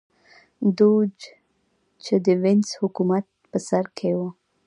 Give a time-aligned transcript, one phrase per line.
[0.77, 1.15] دوج
[2.03, 4.19] چې د وینز حکومت په سر کې و